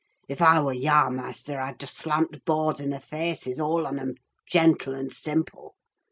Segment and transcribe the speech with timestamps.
[0.27, 3.99] "If I war yah, maister, I'd just slam t' boards i' their faces all on
[3.99, 4.15] 'em,
[4.47, 5.75] gentle and simple!